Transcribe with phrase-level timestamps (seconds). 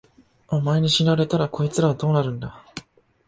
[0.47, 2.65] お前に死なれたら、こいつらはどうなるんだ。